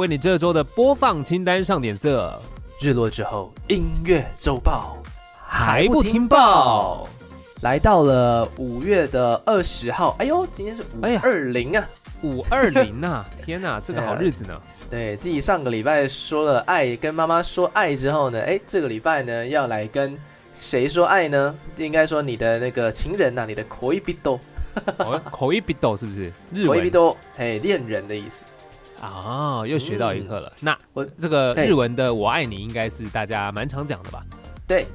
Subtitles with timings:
[0.00, 2.40] 为你这周的播放清单上点色。
[2.80, 4.96] 日落之后，音乐周报
[5.46, 7.06] 还不听报？
[7.60, 11.86] 来到了五月的二十号，哎呦，今天是五二零啊，
[12.22, 13.28] 五二零啊！
[13.44, 14.58] 天哪，这个好日子呢。
[14.88, 20.16] 对自己上个礼拜说了爱，跟妈妈说爱之后呢，哎，这个礼拜呢要来跟
[20.54, 21.54] 谁说爱呢？
[21.76, 24.40] 应该说你的那个情人呐，你的口一比多，
[25.30, 26.32] 口一比多是不是？
[26.66, 28.46] 口一比多，嘿，恋人的意思。
[29.00, 30.52] 啊，又学到一课了。
[30.60, 34.24] 那我这个日文的我爱你，应该是大家蛮常讲的吧？
[34.66, 34.86] 对。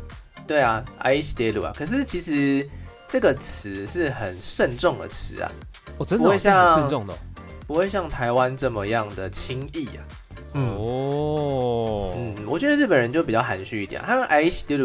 [0.48, 2.70] 对啊，I s t 啊，可是其实
[3.08, 5.52] 这个词是很慎重的词啊，
[5.98, 7.18] 我真的不会像慎重的，
[7.66, 10.06] 不会像台湾这么样的轻易啊。
[10.54, 14.78] 哦，嗯，我觉得日本人就比较含蓄一点，他们 I s t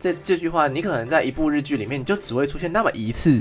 [0.00, 3.40] 这这句话，你可能在一部日剧里面，你就只会出现那么一次。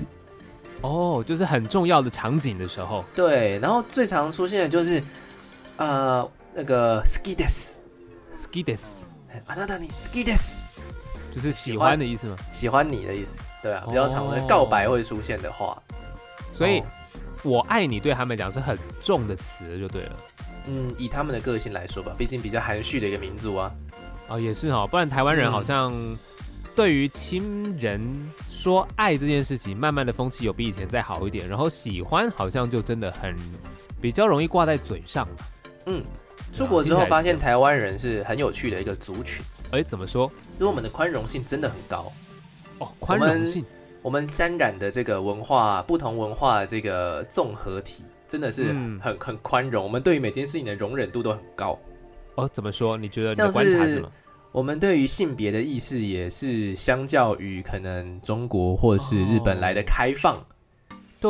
[0.82, 3.04] 哦，就是很重要的场景的时候。
[3.16, 5.02] 对，然后最常出现的就是
[5.83, 8.81] 呃那个 ski des，ski des，
[9.47, 10.61] あなたに ski des。
[11.31, 12.37] 就是喜欢的意思吗？
[12.51, 15.81] 喜欢你的意思，对啊，比较常的告白会出现的话，
[16.55, 16.83] 所以
[17.45, 20.17] 我爱你对他们讲是很重的词就对了。
[20.67, 23.71] 嗯，以他们的个性来说吧，毕竟比较含蓄的一个民族啊。
[24.29, 25.93] 哦，也是哈，不然台湾人好像
[26.75, 28.01] 对于亲人
[28.49, 33.37] 说爱这件事情，慢慢的风气有比以前再好一点，然后喜欢好像就真的很
[34.01, 35.29] 比较容易挂在嘴上。
[35.86, 36.04] 嗯。
[36.52, 40.32] 出国之后发现台湾人是很有趣的一个族群，哎，怎么说？
[40.60, 42.12] 因为我们的宽容性真的很高
[42.78, 43.66] 哦，宽容性，
[44.04, 48.66] 我们沾染的这个文化，不同文化这个综合体，真的是
[49.02, 49.84] 很很宽容。
[49.84, 51.80] 我们对于每件事情的容忍度都很高
[52.36, 52.48] 哦。
[52.50, 52.98] 怎么说？
[52.98, 53.30] 你觉得？
[53.32, 54.12] 你的观察是吗？
[54.52, 60.40] 我们对于性别的意识也是相较于可能中国或者是日本来的开放。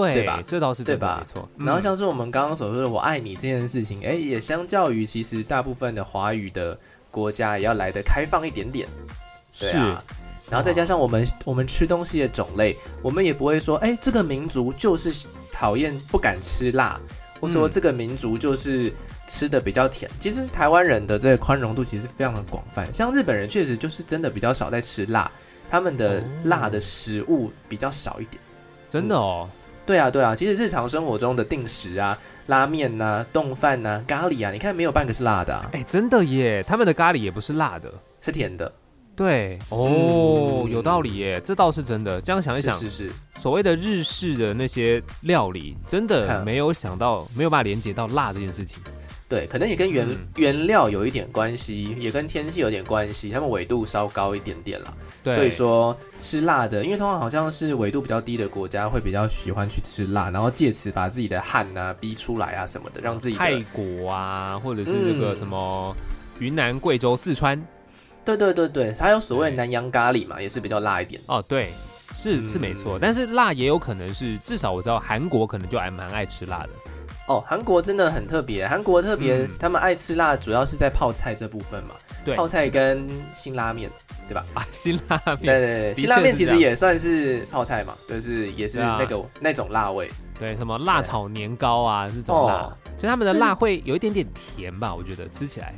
[0.02, 0.44] 对对吧？
[0.48, 1.24] 这倒是对吧？
[1.24, 1.50] 没错。
[1.59, 6.78] 然后像是我们刚刚所说的“我爱你”这件事情，哎，也相较于其实大部分的华语的
[7.12, 8.88] 国家，也要来的开放一点点。
[9.53, 9.78] 是。
[10.50, 17.00] 然后再加上我们我们吃东西的种类，我们也不会说，哎，这个民族就是讨厌不敢吃辣，
[17.40, 18.92] 或说这个民族就是
[19.28, 20.09] 吃的比较甜。
[20.20, 22.92] 其实台湾人的这个宽容度其实非常的广泛。
[22.94, 25.32] 像日本人确实就是真的比较少在吃辣，
[25.70, 28.42] 他们的辣的食物比较少一点。
[28.90, 29.50] 真的哦。
[29.86, 32.18] 对啊，对啊，其实日常生活中的定时啊，
[32.48, 35.54] 拉面呐、冻饭呐、咖喱啊，你看没有半个是辣的。
[35.54, 38.72] 啊哎，真的耶，他们的咖喱也不是辣的，是甜的。
[39.16, 42.20] 对，哦，有道理耶，这倒是真的。
[42.20, 48.82] 这样想一想，是是，所谓的日式的那些料理，真的没有想到，没有办法连接到辣这件事情。
[49.29, 65.95] 对，可能也跟原原料有一点关系，也跟天气有点关系，他们纬度稍高一点点了，所以说吃辣的，因为通常好像是纬度比较低的国家会比较喜欢去吃辣，然后借此把自己的汗啊逼出来啊什么的，让自己泰国啊，或者是那个什么
[66.40, 67.59] 云南、贵州、四川，
[68.23, 71.19] 对对对对，还有所谓南洋咖喱嘛，也是比较辣一点。
[71.28, 71.69] 哦，对，
[72.16, 76.69] 是是没错，但是辣也有可能是，至少我知道韩国可能就还蛮爱吃辣的。
[77.28, 78.67] 哦，韩国真的很特别。
[78.67, 81.95] 韩国特别，他们爱吃辣，主要是在泡菜这部分嘛。
[82.25, 83.89] 对，泡菜跟辛拉面，
[84.28, 84.45] 对吧？
[84.53, 90.09] 啊， 辛拉面，对对对，辛拉面其实也算是泡菜嘛，就是也是那个那种辣味。
[90.39, 94.94] 对，什么辣炒年糕啊这种辣，就他们的辣会有一点点甜吧？
[94.94, 95.73] 我觉得吃起来，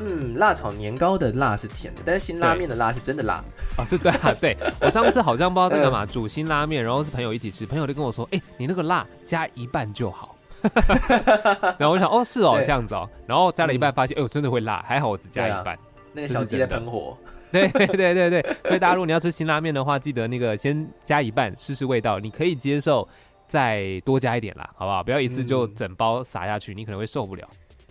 [0.00, 3.42] 嗯，辣炒年糕的辣是甜的，但是辛拉面的辣是真的辣
[3.78, 3.84] 啊！
[3.88, 10.33] 是对啊， 对我上次好像不知道在干嘛煮辛拉面，然后是朋友一起吃，朋友就跟我说：“哎，你那个辣加一半就好。”
[11.78, 13.08] 然后我想，哦，是哦，这样子哦。
[13.26, 15.78] 然后加了一半，发现，哎呦，真的会辣，还好我只加一半。
[16.12, 17.16] 那个小鸡在喷火。
[17.52, 23.06] 对对对对对，所以大家如果你要吃辛拉面的话，记得那个先加一半试试味道，你可以接受，
[23.46, 25.04] 再多加一点啦，好不好？
[25.04, 27.48] 不要一次就整包撒下去，你可能会受不了。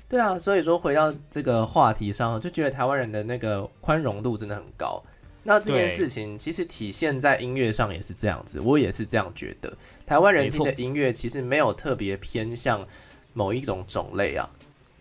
[0.10, 5.02] 对啊，所以说回到这个话题上，就觉得台湾人的那个宽容度真的很高。
[5.44, 9.72] 那这件事情其实体现在音乐上也是这样子，我也是这样觉得。
[10.06, 12.86] 台湾人听的音乐其实没有特别偏向
[13.34, 14.50] 某一种种类啊。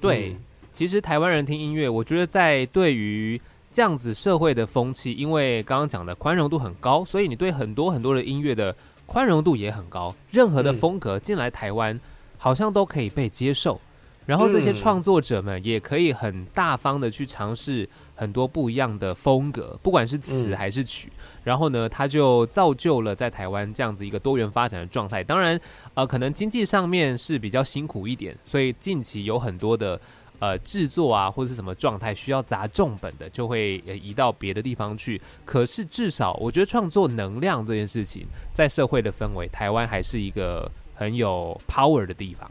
[0.00, 0.37] 对，
[0.72, 3.40] 其实台湾人听音乐，我觉得在对于
[3.72, 8.75] 这样子社会的风气，因为刚刚讲的宽容度很高，所以你对很多很多的音乐的
[9.06, 10.14] 宽容度也很高。
[10.31, 11.98] 任何的风格进来台湾，
[12.38, 13.81] 好像都可以被接受。
[14.26, 21.10] 然后这些嗯创作者们也可以很大方的去尝试很多不一样的风格，不管是词嗯还是曲。
[21.44, 25.24] 然后呢，它就造就了在台湾这样子一个多元发展的状态。
[25.24, 25.60] 当然，
[25.94, 30.00] 呃，可能经济上面是比较辛苦一点，所以近期有很多的。
[30.38, 35.20] 呃，制作啊，或者是什么状态需要砸重本的，就会呃移到别的地方去。
[35.44, 42.50] 可是至少，我觉得创作能量这件事情，在社会的氛围，台湾还是一个很有 power 的地方。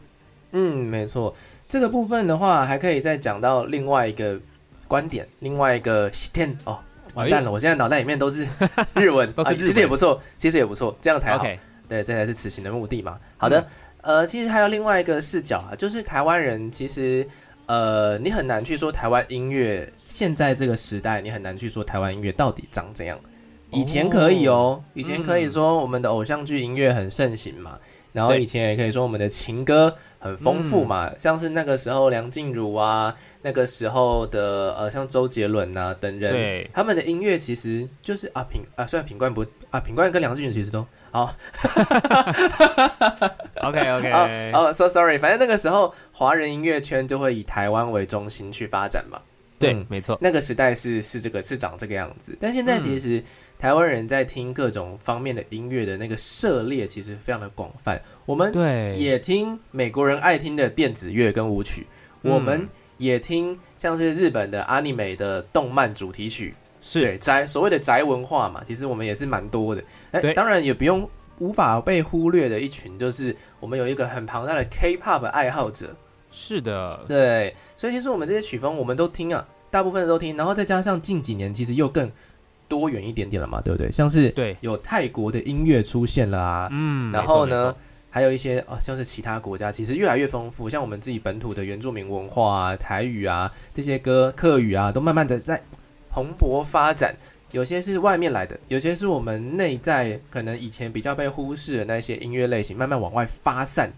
[0.52, 1.34] 嗯，没错。
[1.72, 4.38] 这个部分的话，还可以再讲到另外一个
[4.86, 6.78] 观点，另外一个天哦，
[7.14, 8.46] 完蛋了，我现在脑袋里面都是
[8.92, 11.38] 日文，啊 都是日文其实也不错，其实也不错，这样才好。
[11.38, 11.58] OK，
[11.88, 13.18] 对，这才是此行的目的嘛。
[13.38, 13.66] 好的，
[14.02, 17.26] 呃，其实还有另外一个视角啊，就是台湾人其实。
[17.66, 23.18] 呃，你很难去说台湾音乐现在这个时代，你很难去说台湾音乐到底长怎样。
[23.70, 27.78] 以前可以哦，以前可以说我们的偶像剧音乐很盛行嘛，
[28.12, 36.70] 然后以前也可以说我们的情歌很丰富嘛，像是那个时候梁静茹啊，那个时候的呃像周杰伦啊等人，对。
[36.72, 41.34] 他们的音乐其实就是啊品啊，虽然品冠不啊品冠跟梁静茹其实都好
[43.62, 49.20] OK 哦 OK， 哦，so sorry，反正那个时候华人音乐圈就会以台湾为中心去发展嘛。
[49.58, 53.22] 对嗯，没错，那个时代是是这个是长这个样子，但现在其实、
[53.60, 58.00] 台湾人在听各种方面的音乐的那个涉猎其实非常的广泛。
[58.24, 61.86] 我们对，也听美国人爱听的电子乐跟舞曲，
[62.22, 62.32] 嗯。
[62.32, 67.00] 我们也听像是日本的阿尼美的动漫主题曲，是。
[67.00, 69.82] 对宅所谓的宅文化嘛，其实我们也是蛮多的。
[70.12, 70.34] 哎，对。
[70.34, 71.08] 当然也不用
[71.38, 75.94] 无法被忽略的一群，就是我们有一个很庞大的 K-pop 爱好者。
[76.30, 82.10] 是的，对，所以其实我们这些曲风我们都听啊，大部分都听，然后再加上近几年其实又更
[82.68, 83.92] 多元一点点了嘛，对不对？
[83.92, 87.74] 像是对，有泰国的音乐出现了啊，嗯，然后呢
[88.12, 95.60] 还有一些哦，像是其他国家其实越来越丰富，像我们自己本土的原住民文化啊、台语啊这些歌、客语啊，都慢慢的在
[96.10, 97.16] 蓬勃发展。
[97.52, 103.90] 有些是外面来的，有些是我们内在可能以前比较被忽视的那些音乐类型，慢慢往外发散。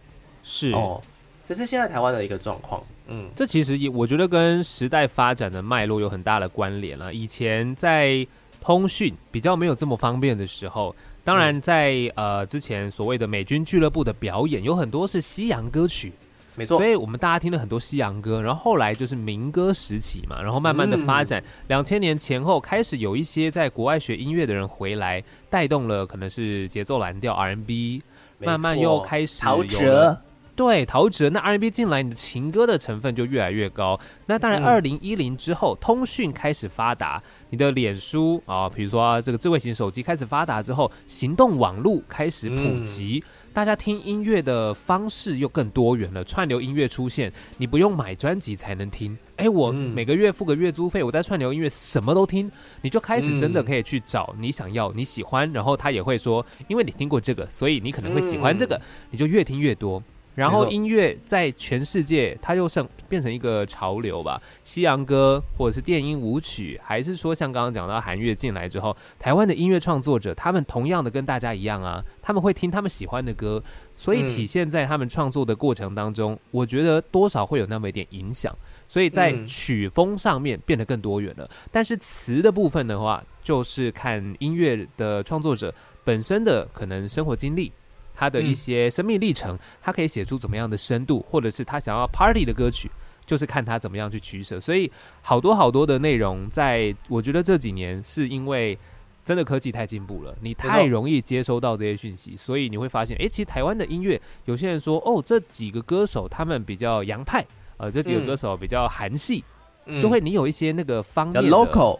[0.43, 1.02] 是哦，
[1.44, 2.82] 这是现在台湾的一个状况。
[3.06, 7.12] 嗯，这其实也我觉得跟时代发展的脉络有很大的关联了。
[7.12, 8.26] 以前在
[8.61, 10.94] 通讯比较没有这么方便的时候，
[11.25, 16.12] 当然在、呃之前所谓的美军俱乐部的表演有很多是西洋歌曲，
[16.55, 16.79] 没错。
[16.79, 16.87] 所。
[16.87, 28.03] 以我们大家听了很多西洋歌，然后后来就是民歌时期嘛，然后慢慢的发展，两千、年前后开始有一些在国外学音乐的人回来，带动了可能是节奏蓝调 R&B，
[28.38, 30.19] 慢慢又开始陶有了喆，
[30.56, 33.99] 对，陶喆那 R&B 进来，你的情歌的成分就越来越高。
[34.27, 37.21] 那当然，嗯二零一零之后，通讯开始发达，
[37.51, 46.23] 你的脸书啊，比如说、这个智慧型手机开始发达之后，行动网络开始普及，大家听音乐的方式又更多元了。
[46.23, 49.19] 串流音乐出现，你不用买专辑才能听。
[49.37, 52.49] 哎，我嗯每个月付个月租费，我在串流音乐什么都听，
[52.81, 58.81] 你就开始真的嗯可以去找你想要、你喜欢，然后他也会说，因为你听过这个，所以你可能会喜欢这个，
[59.11, 60.00] 你就越听越多。
[60.35, 64.41] 然后音乐在全世界，它又成变成一个潮流吧。
[64.65, 73.63] 西洋歌或者是电音舞曲，还是说像刚刚讲到韩乐进来之后，台湾的音乐创作者，他们同样的跟大家一样啊，他们会听他们喜欢的歌，
[73.97, 78.53] 所以嗯体现在他们创作的过程当中，我觉得多少会有那么一点影响。
[78.89, 85.73] 所以在嗯曲风上面变得更多元了，但是词的部分的话，就是看音乐的创作者
[86.03, 87.73] 本身的可能生活经历。
[88.14, 88.54] 他的一嗯。
[88.54, 92.90] 些生命历程，他可以写出怎么样的深度，或者是他想要 party 的歌曲，
[93.26, 94.61] 就是看他怎么样去取舍。
[94.61, 94.90] 所以
[95.21, 98.78] 好多好多的内容，在我觉得这几年是因为
[99.25, 107.42] 真的科技太进步了，你太容易接收到这些讯息，所以你会发现，诶，其实台湾的音乐，有些人说，哦，这几个歌手他们比较洋派，
[107.78, 108.26] 呃，这几个嗯。
[108.26, 109.42] 歌手比较韩系，
[109.87, 109.99] 嗯。
[109.99, 111.99] 就会你有一些那个方面的 local，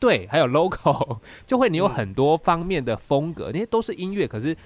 [0.00, 1.90] 对，还有 local，就会你有嗯。
[1.90, 4.56] 很多方面的风格，那些都是音乐，可是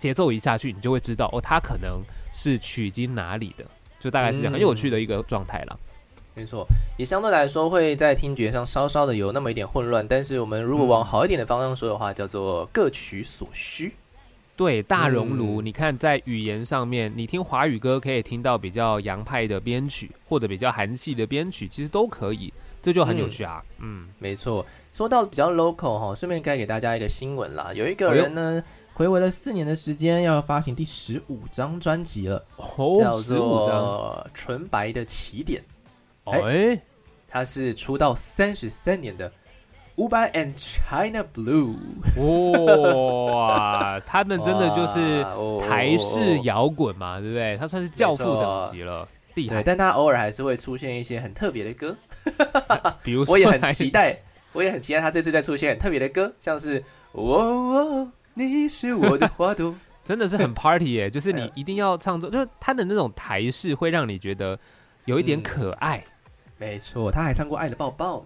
[0.00, 2.00] 节奏一下去，你就会知道哦，它可能
[2.32, 3.64] 是取经哪里的，
[4.00, 5.78] 就大概是这样，嗯很有趣的一个状态了。
[6.34, 6.66] 没错，
[6.96, 13.92] 也相对来说会在听觉上稍稍的有那么一点混乱，但是我们如果嗯往好一点的方向说的话，叫做各取所需。
[14.56, 23.62] 对，大熔炉，嗯你看在语言上面，你听华语歌可以听到比较洋派的编曲，或者比较韩系的编曲，其实都可以，这就很有趣啊。
[23.78, 28.62] 嗯，没错，说到比较 local 哈，顺便该给大家一个新闻啦，有一个人呢，
[29.00, 35.62] 回违了四年的时间，要发行第十五张专辑了，叫哦，十五张，做《纯白的起点》，
[36.30, 36.78] 哦，哎，
[37.26, 39.32] 他是出道三十三年的
[39.96, 41.76] 伍佰 and China Blue，
[43.32, 45.24] 哇，他们真的就是
[45.66, 47.56] 台式摇滚嘛，对不对？
[47.56, 49.08] 他算是教父等级了。
[49.34, 49.62] 对，厉害。
[49.62, 51.96] 但他偶尔还是会出现一些很特别的歌，
[53.02, 54.18] 比如说，我也很期待，
[54.52, 58.08] 我也很期待他这次再出现很特别的歌，像是哦哦，
[58.40, 64.58] 你是我的花朵， 真的是很 party 耶，就是你嗯一定要唱作，就是他的那种台式会让你觉得
[65.04, 66.02] 有一点嗯可爱。
[66.56, 68.18] 没错，他还唱过《爱的抱抱》。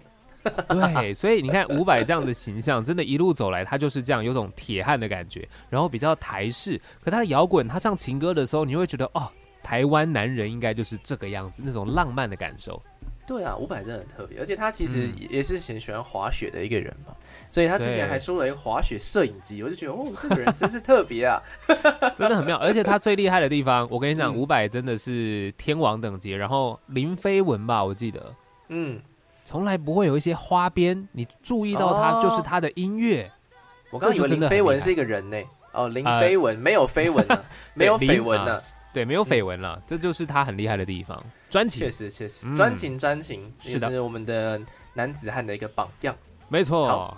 [0.69, 6.79] 对，所以你看伍佰这样的形象，真的一路走来，他就是这样，有种铁汉的感觉，然后比较台式。
[7.03, 9.27] 可他的摇滚，他唱情歌的时候，你会觉得哦，
[9.63, 12.79] 台湾男人应该就是这个样子，那种浪漫的感受。
[13.27, 17.13] 对啊，伍佰真的很特别，而且他其实嗯也是很喜欢滑雪的一个人嘛，
[17.49, 21.41] 所以他之前还收了一个滑雪摄影机，我就觉得哦，这个人真是特别啊。
[22.15, 22.55] 真的很妙。
[22.57, 26.31] 而且他最厉害的地方，我跟你讲，嗯伍佰真的是天王等级。
[26.31, 28.33] 然后林飞文吧，我记得
[28.69, 29.01] 嗯，
[29.43, 33.31] 从来不会有一些花边，你注意到他哦就是他的音乐。
[33.89, 35.37] 我刚刚以为林飞文是一个人呢。
[35.71, 38.63] 哦，林呃飞文没有绯闻呢，没有林绯闻呢啊。
[38.95, 41.21] 对，没有绯闻了，这就是他很厉害的地方。
[41.49, 44.57] 专情确实确实，嗯专情专情，是的也是我们的
[44.93, 46.15] 男子汉的一个榜样。
[46.47, 47.13] 没错，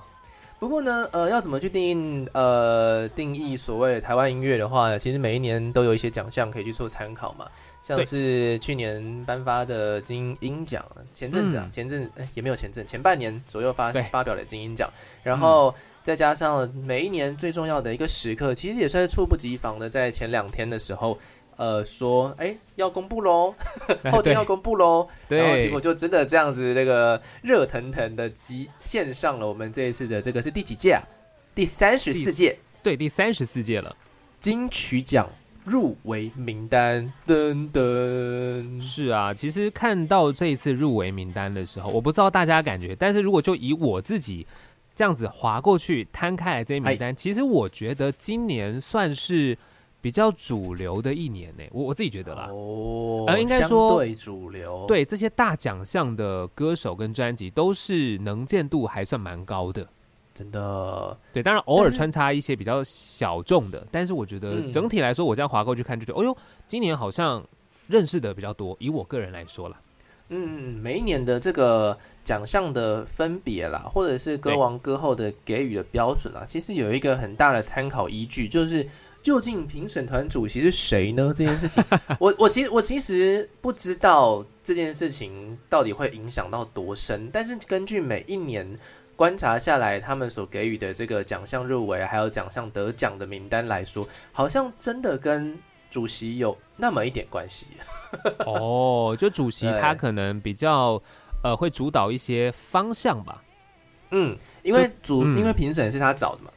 [0.58, 4.98] 不过呢，呃，要怎么去定义呃定义所谓台湾音乐的话呢？
[4.98, 7.46] 其实每一年都有一些奖项可以去做参考嘛，
[7.84, 14.92] 像是去年颁发的金鹰奖，前阵子啊，嗯前阵哎也没有前阵，前半年左右发发表的金鹰奖，
[15.22, 21.20] 然后再加上每一年最重要的一个时刻，其实也算是猝不及防的，在前两天的时候。
[21.58, 23.54] 呃，说哎要公布喽，
[24.12, 25.40] 后天要公布喽，对。
[25.40, 31.04] 然后结果就真的这样子，那个热腾腾的集献上了我们这一次的这个是第几届啊？
[31.54, 32.58] 第三十四届。
[32.82, 33.94] 对第三十四届了。
[34.40, 35.28] 金曲奖
[35.66, 44.46] 入围名单，噔噔，是啊，其实看到这一次入围名单的时候，我不知道大家感觉，但是如果就以我自己
[44.96, 49.58] 这样子划过去摊开来这些名单，其实我觉得今年算是
[50.00, 52.48] 比较主流的一年呢，我我自己觉得啦。
[52.52, 59.88] 哦，呃应该说对主流，，对这些大奖项的歌手跟专辑，都是能见度还算蛮高的。
[60.34, 66.38] 真的，对，当然偶尔穿插一些比较小众的，但是我觉得嗯整体来说，我这样划过去看，就觉得，哦呦，
[66.68, 67.44] 今年好像
[67.88, 68.78] 认识的比较多。
[68.80, 69.82] 以我个人来说啦，
[70.30, 78.88] 嗯，每一年的这个奖项的分别啦，或者是歌王歌后的给予的标准啦，其实有一个很大的参考依据，就是
[79.22, 81.34] 究竟评审团主席是谁呢？
[81.36, 81.84] 这件事情，
[82.20, 88.68] 我我其实我其实不知道这件事情到底会影响到多深，但是根据每一年。
[89.18, 95.58] 观察下来，他们所给予的这个奖项入围还有奖项得奖的名单来说，好像真的跟
[95.90, 97.66] 主席有那么一点关系。
[98.46, 101.02] 哦，就主席他可能比较
[101.44, 103.44] 呃会主导一些方向吧。
[104.12, 106.57] 嗯，因为主、嗯因为评审是他找的嘛，对，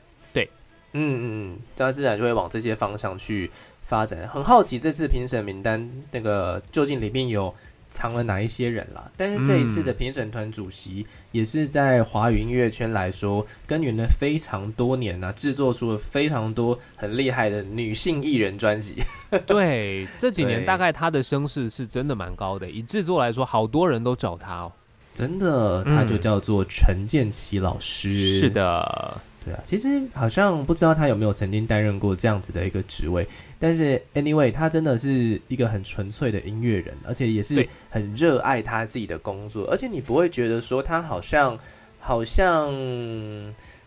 [0.92, 3.50] 嗯嗯嗯，这样自然就会往这些方向去
[3.82, 4.28] 发展。
[4.28, 7.54] 很好奇这次评审名单那个究竟里面有
[7.90, 9.10] 藏了哪一些人啦？
[9.16, 19.02] 但是这一次的评审团主席也是在华语音乐圈来说耕耘了非常多年呐、制作出了非常多很厉害的女性艺人专辑。
[19.44, 24.72] 对，这几年大概他的声势是真的蛮高的，以制作来说，好多人都找他哦。
[25.12, 28.38] 真的，他就叫做陈建奇老师。
[28.38, 33.26] 是的，对啊，其实好像不知道他有没有曾经担任过这样子的一个职位，
[33.58, 41.58] 但是 anyway，他真的是一个很纯粹的音乐人，而且也是很热爱他自己的工作，而且你不会觉得说他好像
[41.98, 42.70] 好像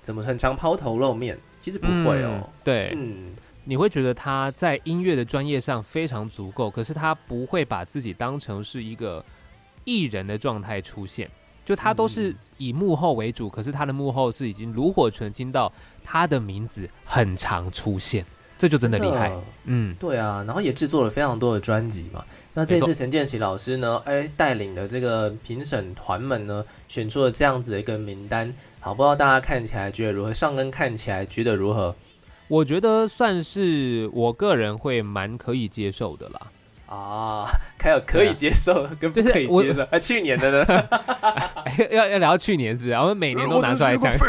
[0.02, 2.42] 怎么很常抛头露面，其实不会哦。
[2.42, 2.50] 嗯。
[2.64, 3.34] 对，嗯，
[3.64, 9.24] 你会觉得他在音乐的专业上非常足够，可是他不会把自己当成是一个
[9.84, 11.30] 艺人的状态出现，
[11.66, 15.72] 就他都是嗯以幕后为主，可是他的幕后是已经炉火纯青到
[16.04, 18.26] 他的名字很常出现，
[18.58, 19.32] 这就真的厉害。
[19.66, 22.24] 嗯，对啊，然后也制作了非常多的专辑嘛。
[22.54, 28.54] 那这次陈建奇老师呢，哎，带领的这个评审团们呢，选出了这样子的一个名单。
[28.80, 30.34] 好，不知道大家看起来觉得如何？
[30.34, 31.96] 上根看起来觉得如何？
[32.48, 36.52] 我觉得算是我个人会蛮可以接受的啦。
[36.86, 37.48] 啊，
[37.80, 39.82] 还有可以接受跟不就是我可以接受。
[39.92, 40.84] 啊， 去年的呢？
[41.90, 42.96] 要要聊去年是不是？
[42.96, 44.14] 我们每年都拿出来讲。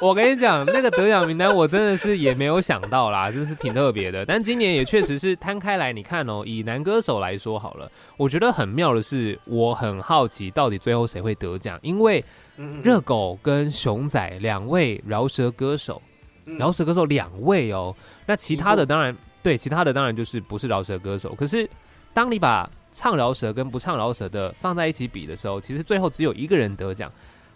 [0.00, 4.24] 我跟你讲，那个得奖名单我真的是也没有想到啦，真是挺特别的。
[4.24, 12.24] 但今年也确实是摊开来，你看哦，以男歌手来说好了，我觉得很妙的是，我很好奇到底最后谁会得奖，因为
[12.58, 16.00] 嗯热狗跟熊仔两位饶舌歌手，
[16.46, 17.92] 嗯饶舌歌手两位哦，
[18.24, 19.16] 那其他的当然
[19.48, 21.34] 对，其他的当然就是不是饶舌歌手。
[21.34, 21.66] 可是
[22.12, 27.10] 当你把唱饶舌跟不唱饶舌的放在一起比的时候，其实最后只有一个人得奖，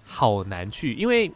[0.07, 1.31] 好难去，因为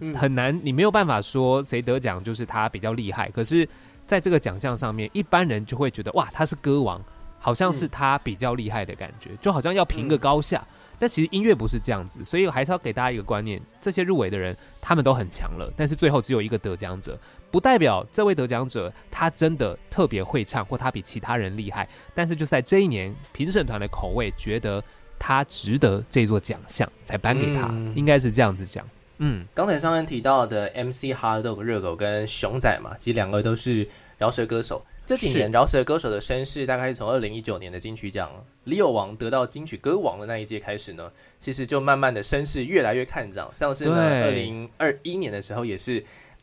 [0.00, 3.30] 嗯很难，你没有办法说谁得奖就是他比较厉害。
[3.30, 3.68] 可是
[4.08, 7.00] 在这个奖项上面，一般人就会觉得哇，他是歌王，
[7.38, 10.66] 好像是他比较厉害的感觉，就好像要评个高下。
[11.00, 17.18] 但其实音乐不是这样子，所以我还是要给大家一个观念：这些入围的人，他们都很强了，但是最后只有一个得奖者，
[17.50, 21.88] 不代表这位得奖者他真的特别会唱，或他比其他人厉害。
[22.14, 24.84] 但是就在这一年，评审团的口味觉得
[25.18, 28.86] 他值得这座奖项，才颁给他，应该是这样子讲。
[29.22, 33.88] 嗯，刚才上面提到的 MC Hardog 热狗跟熊仔嘛，其实两个都是
[34.18, 34.84] 饶舌歌手。
[35.10, 38.30] 这几年饶舌歌手的声势，大概是从二零一九年的金曲奖
[38.62, 43.50] 李友王得到金曲歌王的那一届开始呢，其实就慢慢的声势越来越看涨。
[43.56, 46.00] 像是呢，二零二一年的时候，也是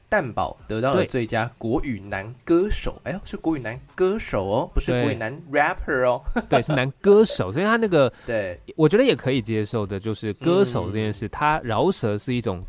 [0.09, 2.99] 蛋宝得到了最佳国语男歌手。
[3.05, 6.21] 哎呦，是国语男歌手哦，不是国语男 rapper 哦。
[6.49, 12.61] 对，是男歌手，所以他那个 对，我觉得也可以接受的，就是歌手这件事，他饶舌是一种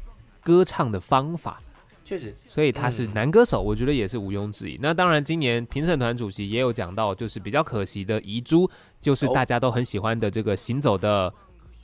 [0.45, 1.61] 歌唱的方法。
[2.08, 4.78] 确实，所以他是男歌手，我觉得也是毋庸置疑。
[4.80, 8.66] 那当然，今年评审团主席也有讲到，就是比较可惜的遗珠，
[8.98, 11.30] 就是大家都很喜欢的这个行走的，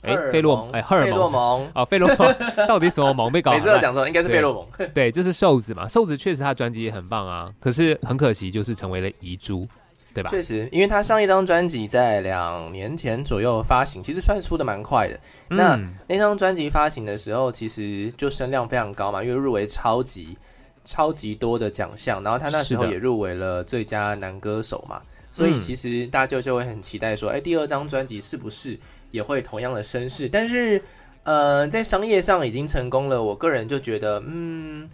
[0.01, 2.35] 哎，费洛，哎，荷尔蒙，啊， 费洛蒙，
[2.67, 3.51] 到底什么蒙被搞？
[3.51, 4.89] 每次都讲错，应该是费洛蒙。
[4.95, 9.67] 对，就是瘦子嘛，瘦子确实他专辑也很棒啊，可是很可惜，就是成为了遗珠。
[10.15, 10.29] 对吧？
[10.29, 15.19] 确实，因为他上一张专辑在两年前左右发行，其实算出的蛮快的。
[15.49, 20.37] 那那张专辑发行的时候，其实就声量非常高嘛，因为入围超级
[20.85, 25.01] 超级多的奖项，然后他那时候也入围了最佳男歌手嘛，
[25.33, 28.79] 所以其实大家就会很期待说，哎，第二张专辑是不是
[29.11, 30.29] 也会同样的声势？
[30.29, 30.81] 但是，
[31.25, 34.89] 呃，在商业上已经成功了，我个人就觉得，嗯，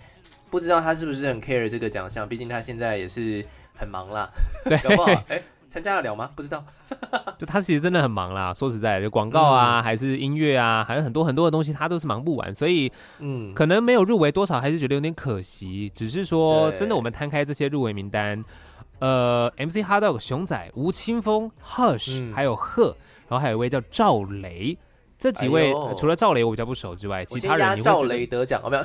[0.50, 3.46] 不知道他是不是很 care 这个奖项，毕竟他现在也是。
[3.82, 4.30] 很忙啦，
[4.64, 5.12] 对，不好？
[5.28, 6.30] 哎，参加得了吗？
[6.36, 6.64] 不知道。
[7.40, 8.54] 就他其实真的很忙啦。
[8.54, 12.54] 说实在，就广告啊，还是音乐啊，还有很多很多的东西，他都是忙不完。
[12.54, 15.92] 所以，嗯，可能没有入围多少，还是觉得有点可惜。
[15.96, 18.44] 只是说，真的，我们摊开这些入围名单，
[19.00, 22.96] 呃，MC Hardog、熊仔、吴青峰、Hush，还有贺，
[23.28, 24.78] 然后还有一位叫赵雷，
[25.18, 28.84] 这几位除了赵雷我比较不熟之外，其他人赵雷得奖，有没有？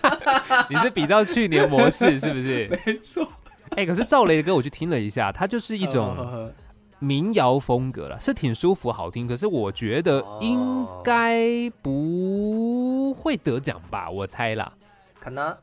[0.70, 2.68] 你是比较去年模式是不是？
[2.86, 3.28] 没错。
[3.76, 6.52] 哎，可是赵雷的歌我去听了一下，他就是一种
[6.98, 9.26] 民谣风格了，是挺舒服好听。
[9.26, 14.70] 可是我觉得应该不会得奖吧，我猜啦。
[15.18, 15.56] 可能，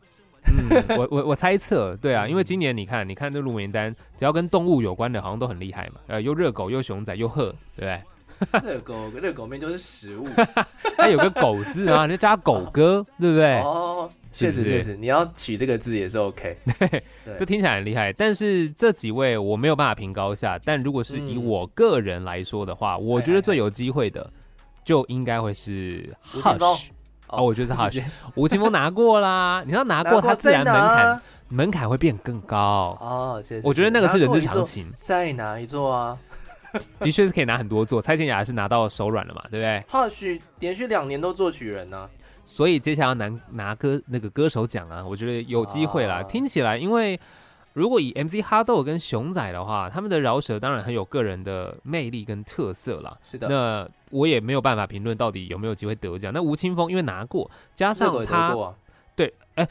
[0.48, 6.02] 嗯，我我我猜测，对啊，因为今年你看，你看这入名单，只要跟动物有关的，好像都很厉害嘛。
[6.08, 8.02] 呃，又热狗，又熊仔，又鹤，对不对？
[8.64, 10.26] 热狗，热狗面就是食物，
[10.98, 13.60] 它有个狗字啊， 就加狗哥，对不对？
[13.62, 14.10] 哦。
[14.32, 17.04] 确实确实，你要取这个字也是 OK， 对，
[17.38, 18.14] 这听起来很厉害。
[18.14, 20.60] 但是这几位我没有办法评高下。
[20.64, 24.32] 但如果是以我个人来说的话，我觉得最有机会的
[24.84, 26.90] 就应该会是 Hush
[27.28, 28.04] 哦，我觉得是 Hush。
[28.36, 33.44] 吴青峰拿过啦，你要拿过， 他自然门槛门槛会变更高哦。
[33.64, 34.92] 我觉得那个是人之常情。
[35.00, 36.18] 再拿一座啊，
[37.02, 38.00] 的确是可以拿很多座。
[38.00, 42.08] 蔡健雅是拿到手软了嘛，对不对？Hush 连续两年都作曲人呢。
[42.50, 46.24] 所以接下来拿拿歌那个歌手奖啊，我觉得有机会啦。
[46.24, 47.18] 听起来，因为
[47.74, 53.16] 如果以 MC 哈豆跟熊仔的话，他们的饶舌当然很有个人的魅力跟特色啦。
[53.22, 56.34] 是的，那我也没有办法评论到底有没有机会得奖。
[56.34, 58.58] 那吴青峰因为拿过，加上他
[59.16, 59.68] 对，哎，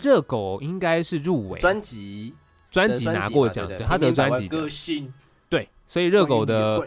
[0.00, 2.34] 热狗应该是入围专辑
[2.70, 5.12] 专辑拿过奖，对他得专辑歌星
[5.50, 6.82] 对，所以热狗的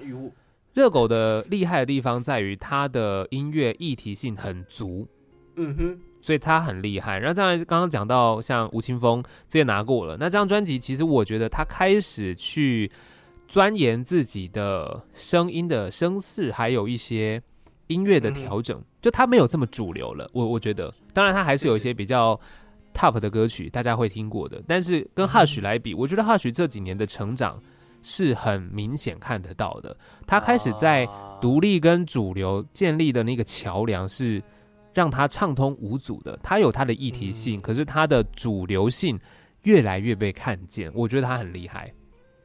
[0.73, 5.07] 热狗的厉害的地方在于它的音乐议题性很足。
[5.57, 7.17] 嗯哼，所以他很厉害。
[7.17, 10.17] 然后这样刚刚讲到像吴青峰，这也拿过了。
[10.19, 12.91] 那这张专辑其实我觉得他开始去
[13.47, 17.41] 钻研自己的声音的声势，还有一些
[17.87, 20.29] 音乐的调整，就他没有这么主流了。
[20.33, 22.39] 我我觉得，当然他还是有一些比较
[22.93, 24.61] top 的歌曲，大家会听过的。
[24.67, 27.61] 但是跟哈许来比，我觉得哈许这几年的成长
[28.01, 29.95] 是很明显看得到的。
[30.27, 31.07] 他开始在
[31.39, 34.43] 独立跟主流建立的那个桥梁是。
[34.95, 39.19] 让他畅通无阻的，他有他的议题性，可是他的主流性
[39.63, 41.93] 越来越被看见，我觉得他很厉害，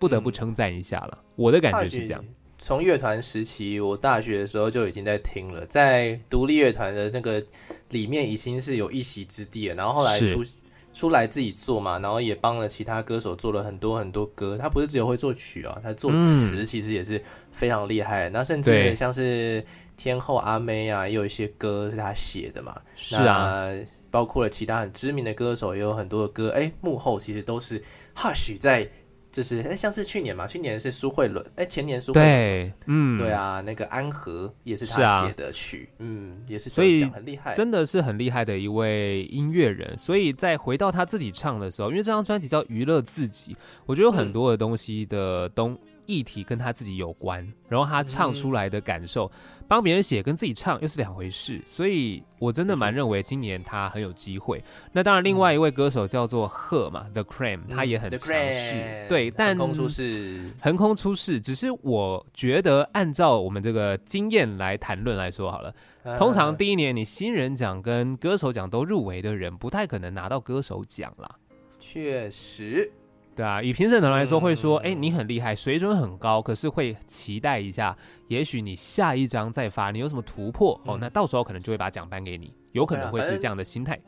[0.01, 1.19] 不得不称赞一下了。
[1.37, 2.23] 我的感觉是这样。
[2.59, 7.43] 从乐团时期，我大学的时候就已经在听了，在独立乐团的那个
[7.91, 9.75] 里面已经是有一席之地了。
[9.77, 10.45] 然后后来出
[10.93, 14.59] 出来自己做嘛，然后也帮了其他歌手做了很多很多歌。
[14.59, 17.23] 他不是只有会作曲啊，他作词其实也是
[17.53, 18.29] 非常厉害。
[18.31, 19.65] 那甚至像是。
[20.01, 22.75] 天后阿妹啊，也有一些歌是他写的嘛。
[22.97, 23.69] 是啊，
[24.11, 26.49] 包括了其他很知名的歌手，也有很多的歌。
[26.53, 27.85] 哎，幕后其实都是
[28.17, 28.89] Hush 在，
[29.31, 39.97] 就是哎，像是去年嘛，去年是苏慧伦，哎，前年苏慧对，嗯，对啊，那个安和也是他写的曲，嗯，也是所以很厉害，真的是很厉害的一位音乐人。
[39.97, 43.55] 所以在回到他自己唱的时候，因为这张专辑叫《娱乐自己》，
[43.87, 45.79] 我觉得有很多的东西的东。
[46.11, 49.31] 议题跟他自己有关，然后他唱出来的感受，
[49.69, 54.63] 帮别人写跟自己唱又是两回事，所以我真的蛮认为今年他很有机会。
[54.93, 61.41] 那当然，另外一位歌手叫做贺嘛，The Cream，他也很强势，对，但横空出世，横空出世。
[61.41, 65.73] 只是我觉得，按照我们这个经验来谈论来说好了，
[66.19, 71.31] 通常第一年你新人奖跟歌手奖都入围的人，不太可能拿到歌手奖啦。
[71.79, 72.91] 确实。
[73.37, 77.97] 对啊，以评审团来说，会说，哎，你很厉害，水准很高，可是会期待一下，
[78.29, 83.99] 也许你下一张再发，你有什么突破哦，那到时候可能就会把奖颁给你，有可能会是这样的心态。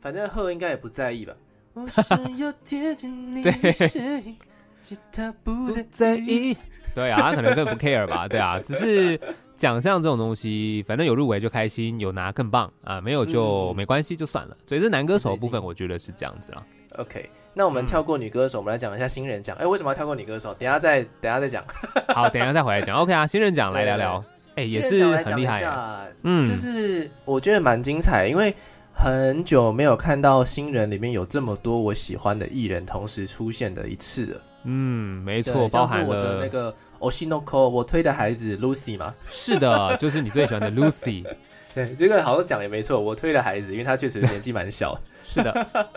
[0.00, 1.34] 反正贺应该也不在意吧？
[3.42, 3.52] 对，
[5.42, 6.56] 不在意。
[6.94, 8.28] 对啊，他可能更不 care 吧？
[8.28, 9.18] 对啊，只是
[9.56, 14.56] 奖项这种东西，反正有入围就开心，有拿更棒啊，没有就没关系，就算了。
[14.66, 16.64] 所以这男歌手部分，我觉得是这样子了。
[16.98, 17.28] OK。
[17.56, 19.56] 那我们跳过女歌手，我们来讲一下新人奖。
[19.60, 20.52] 哎，为什么要跳过女歌手？
[20.54, 21.64] 等下再等下再讲。
[22.12, 22.96] 好，等下再回来讲。
[22.96, 24.24] OK 啊，新人奖来聊聊。
[24.56, 25.64] 哎，也是很厉害。
[26.22, 28.52] 嗯，就是我觉得蛮精彩，因为
[28.92, 34.40] 很久没有看到新人里面有这么多我喜欢的艺人同时出现的一次了。
[34.64, 39.14] 嗯，没错，包含我的那个 Oshinoko，我推的孩子 Lucy 吗？
[39.30, 41.24] 是的， 就是你最喜欢的 Lucy。
[41.74, 44.96] 对，这个好像讲也没错，我推的孩子，因为他确实年纪蛮小。
[45.24, 45.88] 是的。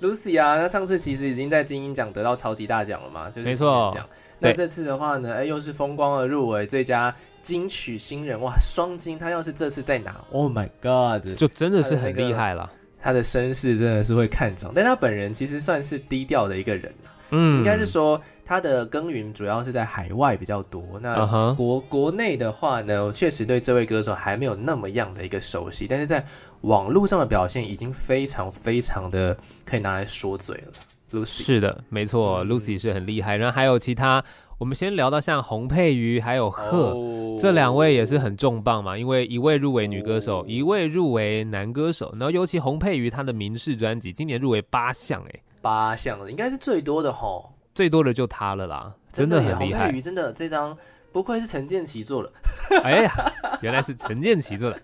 [0.00, 3.96] Lucy 啊，那上次其实已经在金鹰奖得到超级大奖了嘛，就是没错。
[4.38, 9.18] 那这次的话呢，哎，又是风光的入围最佳金曲新人，哇，双金！
[9.18, 12.70] 他要是这次再拿，Oh my God，就真的是很厉害了。
[13.00, 16.92] 他的身世真的是会看涨，但他本人其实算是低调的一个人
[17.30, 20.82] 嗯，应该是说他的耕耘主要是在海外比较多。
[21.02, 26.24] 那国国内的话呢，确实对这位歌手还没有那么样的一个熟悉，但是在
[26.60, 30.72] 网络上的表现已经非常非常的可以拿来说嘴了。
[31.12, 33.36] Lucy 是的，没错，Lucy 是很厉害。
[33.36, 34.24] 然后还有其他，
[34.58, 36.94] 我们先聊到像洪佩瑜还有贺
[37.38, 42.10] 这两位也是很重磅嘛，因为一位入围女歌手，一位入围男歌手。
[42.18, 49.92] 然后尤其洪佩瑜她的民事专辑今年入围八项，哎，八项应该是最多的吼，最多的就他了啦，真的很厉害。
[50.00, 50.76] 真的这张
[51.12, 52.32] 不愧是陈建奇做的，
[52.82, 53.12] 哎呀，
[53.60, 54.80] 原来是陈建奇做的。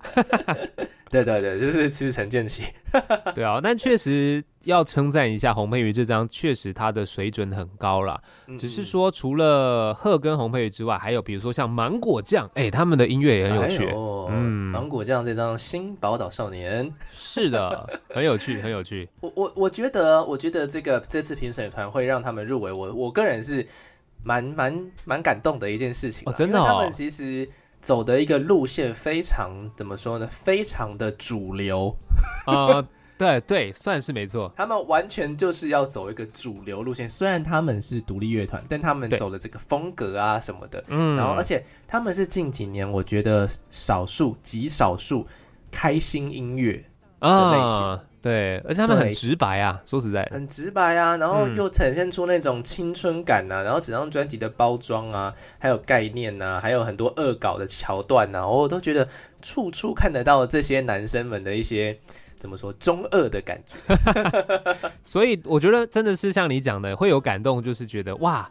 [1.13, 2.63] 对对对，就是其实陈建奇，
[3.37, 8.19] 对啊，但确实要称赞一下洪佩瑜这张，确实他的水准很高啦。
[8.59, 13.87] 只是说除了贺跟洪佩瑜之外，还有比如说像芒果酱，哎，他们的音乐也很有趣。
[14.31, 19.07] 嗯，芒果酱这张《新宝岛少年》 是的，很有趣，很有趣。
[19.21, 23.67] 我我我觉得，我觉得这个这次评审团会让他们入围，我我个人是
[24.23, 26.23] 蛮蛮蛮感动的一件事情。
[26.25, 27.47] 哦，真的，他们其实。
[27.83, 30.27] 走的一个路线非常怎么说呢？
[30.31, 31.95] 非常的主流
[32.47, 32.83] 啊，
[33.19, 34.51] 对对，算是没错。
[34.57, 45.27] 他们完全就是要走一个主流路线，虽然他们是独立乐团，但他们走的这个风格啊什么的，嗯，然后而且他们是近几年我觉得少数极少数
[45.71, 46.85] 开心音乐
[47.21, 48.01] 的类型。
[48.23, 59.09] 对，而且他们很直白啊，说实在，很直白啊，然后又呈现出那种青春感呐，然后整张专辑的包装啊，还有概念呐，还有很多恶搞的桥段呐，我都觉得
[59.43, 61.99] 处处看得到这些男生们的一些
[62.39, 64.89] 怎么说中二的感觉。
[65.03, 68.49] 所以我觉得真的是像你讲的，会有感动，就是觉得哇，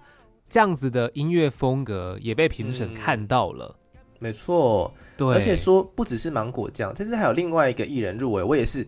[0.50, 3.74] 这样子的音乐风格也被评审看到了。
[4.20, 8.86] 没错，对，而且说不只是芒果酱，这次还有另外一个艺人入围，我也是。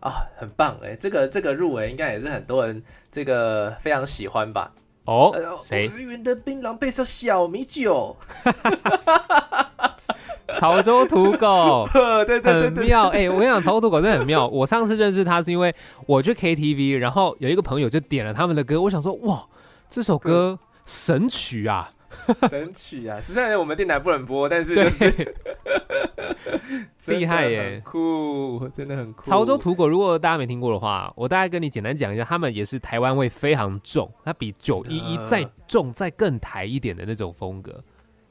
[0.00, 0.94] 啊，很棒哎！
[0.94, 4.72] 这个这个入围应该也是很多人这个非常喜欢吧？
[5.04, 5.90] 哦，谁？
[5.96, 8.16] 云的槟榔配上小米酒，
[10.58, 11.88] 潮州土狗，
[12.24, 13.28] 对对对，很妙哎！
[13.28, 14.46] 我跟你讲，潮州土狗真的很妙。
[14.48, 15.74] 我上次认识他是因为
[16.06, 19.46] 我去 KTV，然后有一个朋友就点了他们的歌，我想说哇，
[19.88, 21.90] 这首歌神曲啊！
[22.48, 23.20] 神曲啊！
[23.20, 25.34] 虽然我们电台不能播，但是就是
[27.12, 29.22] 厉害耶，酷，真的很酷。
[29.22, 37.82] 潮州土狗，如果大家没听过的话，我大概跟你简单讲一下，他们也是台湾味非常重，它比九一一再重、再更台一点的那种风格，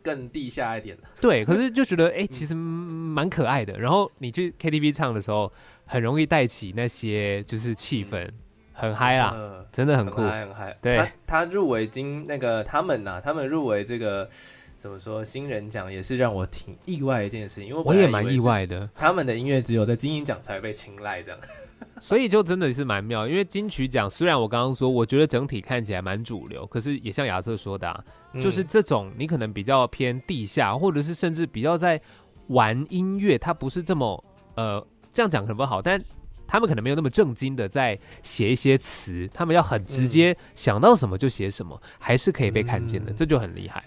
[0.03, 3.77] 更地下一点的 对，可是就觉得哎，其实蛮可爱的。
[3.79, 5.51] 然后你去 KTV 唱的时候，
[5.85, 8.29] 很容易带起那些就是气氛。
[8.77, 9.33] 很嗨啦，
[9.71, 10.77] 真的很酷，很嗨。
[10.81, 14.29] 对，他他入围金那个他们呐，他们入围这个
[14.75, 18.87] 怎么说新人奖也是让我挺意外一件事情，因为我也蛮意外的。
[18.93, 21.39] 他们的音乐只有在金鹰奖才会被青睐这样，
[22.01, 23.25] 所以就真的是蛮妙。
[23.25, 28.03] 因为金曲奖虽然我刚刚说我觉得整体看起来蛮主流，可是也像亚瑟说的啊，
[28.41, 31.99] 就是这种你可能比较偏地下，或者是甚至比较在
[32.47, 34.21] 玩音乐，它不是这么
[34.55, 36.03] 呃这样讲可能不好，但。
[36.47, 43.83] 他们可能没有那么正经的在写一些词，他们要很直接想到什么就写什么，还是可以被看见的，这就很厉害。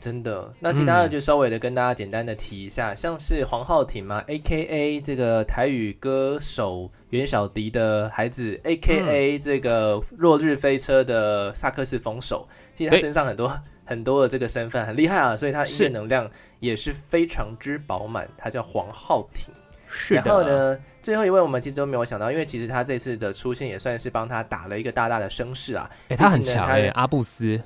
[0.00, 18.28] 真的，那其他的就稍微的跟大家简单的提一下，像是黄浩庭嘛，A K A 这个台语歌手袁小迪的孩子，A K A 这个落日飞车的萨克斯风手，其实他身上很多很多的这个身份很厉害啊，所以他音乐能量也是非常之饱满。
[18.36, 19.54] 他叫黄浩庭，
[19.96, 25.88] 是然后呢，最后一位我们其实都没有想到，因为其实他这次的出现也算是帮他打了一个大大的声势啊。
[26.08, 27.60] 哎，他很强哎，阿布斯。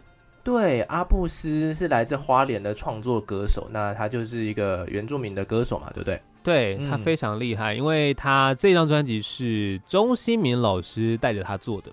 [0.44, 6.20] 对，阿布斯是来自花莲的创作歌手，那他就是一个原住民的歌手嘛，对不对？
[6.42, 11.90] 对他非常厉害，因为他这张专辑是钟新民老师带着他做的。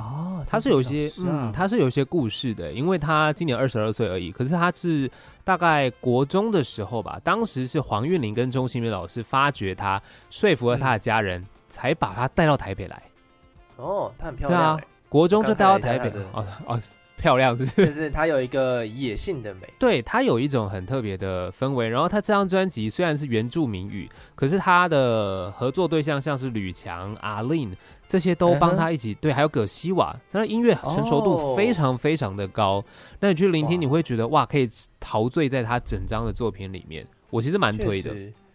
[0.00, 5.10] 哦，他是有一些，嗯，他是有一些故事的，因为他今年二十二岁而已，可是他是
[5.44, 13.02] 大概国中的时候吧，当时是黄韵玲跟钟欣明老师发掘他，说服了他的家人，才把他带到台北来。
[13.76, 14.76] 哦，他很漂亮。
[14.76, 16.20] 对啊，国中就带到台北的。
[16.32, 16.80] 哦哦。
[17.20, 21.88] 漂亮是，就是它有一个野性的美， 对，它有一种很特别的氛围。
[21.88, 27.70] 然后他这张专辑虽然是原住民语，可是他的合作对象像是吕强、阿令
[28.08, 32.82] 这些都帮他一起，对，还有葛西瓦，他的音乐成熟度非常非常的高。
[33.20, 37.06] 那你去聆听，你会觉得哇，可以陶醉在他整张的作品里面。
[37.28, 38.10] 我其实蛮推的。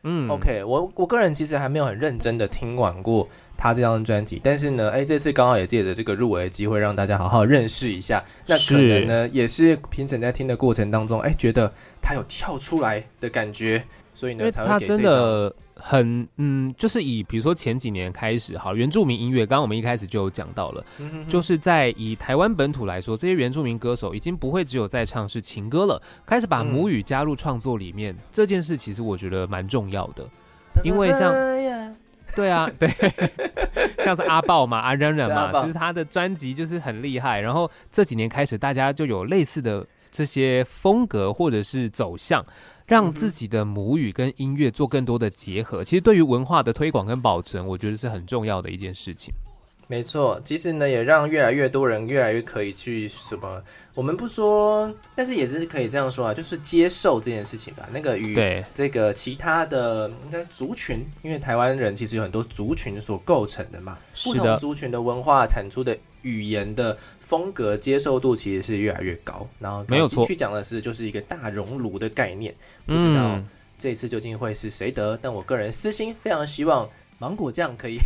[0.08, 8.24] 嗯，OK，我我个人其实还没有很认真的听完过他这张专辑，但是呢，哎，这次刚好也借着这个入围的机会，让大家好好认识一下。
[8.48, 15.54] 那可能呢，也是评审在听的过程当中，哎，觉得他有跳出来的感觉，所以呢，才会给真的。
[15.78, 20.82] 很嗯，就是以比如说前几年开始，好原住民音乐，刚刚我们一开始就有讲到了，
[21.28, 30.26] 就是在以台湾本土来说，这些原住民歌手已经不会只有在唱是情歌了，开始把母语加入创作里面，这件事其实我觉得蛮重要的，
[30.82, 31.34] 因为像
[32.34, 32.90] 对啊 对，
[34.04, 42.46] 像是阿豹嘛阿冉冉嘛，其实他的专辑就是很厉害，然后这几年开始大家就有类似的这些风格或者是走向。
[42.88, 49.34] 让自己的母语跟音乐做更多的结合，其实对于文化的推广跟保存，我觉得是很重要的一件事情。
[49.88, 53.62] 没错，其实呢，也让越来越多人越来越可以去什么，
[53.94, 57.88] 我们不说，但是也是可以这样说啊，就是接受这件事情吧。
[57.94, 58.36] 那个与
[58.74, 66.98] 这个其他的应该族群，因为台湾人其实有很多族群所构成的嘛，不同族群的文化产出的语言的。
[67.26, 70.24] 风格接受度其实是越来越高，然后没有错。
[70.28, 72.54] 去讲的是就是一个大熔炉的概念，
[72.86, 73.42] 不知道
[73.80, 75.18] 这次究竟会是谁得？
[75.20, 77.98] 但我个人私心非常希望芒果酱可以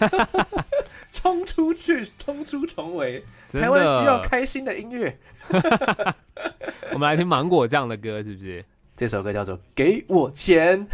[1.14, 3.24] 冲出去，冲出重围。
[3.50, 5.16] 台湾需要开心的音乐，
[6.92, 8.62] 我们来听芒果这样的歌，是不是？
[8.96, 10.86] 这首歌叫做《给我钱》。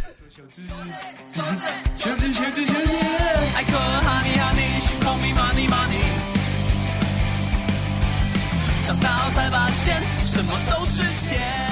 [8.87, 11.70] 长大才发现什么都是钱。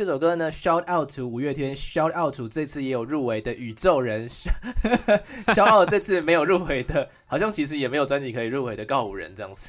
[0.00, 4.26] 这首歌呢，shout out to 五月天，shout out to 这次也有入围的宇宙人，
[5.52, 9.68] shout out 这次没有入围的，好像其实也没有专辑可以入围的告五人这样子。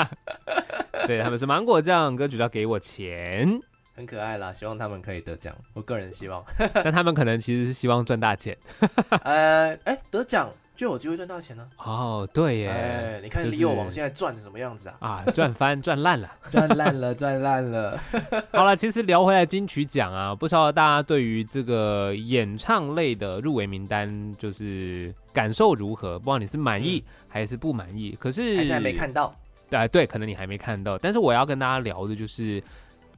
[1.08, 3.58] 对他们是芒果酱，歌曲叫给我钱，
[3.94, 6.44] 很可爱啦，希望他们可以得奖，我个人希望。
[6.74, 8.54] 但他们可能其实是希望赚大钱。
[9.24, 10.52] 呃，哎，得奖。
[10.76, 11.66] 就有机会赚大钱呢。
[11.78, 12.68] 哦，对耶！
[12.68, 14.96] 哎，你看李友王现在赚的什么样子啊？
[15.00, 17.98] 啊，赚翻，赚烂了， 赚烂了，赚烂了。
[18.52, 26.18] 好了，其实聊回来金曲奖啊，不知道大家对于这个演唱类的入围名单就是感受如何？
[26.18, 28.14] 不知道你是满意还是不满意？
[28.20, 29.34] 可是还没看到。
[29.70, 30.98] 对对，可能你还没看到。
[30.98, 32.62] 但是我要跟大家聊的就是